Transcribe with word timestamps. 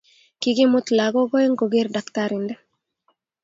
Kikimut 0.41 0.87
lagok 0.97 1.31
oeng 1.37 1.55
koger 1.59 1.87
daktarinte 1.95 2.55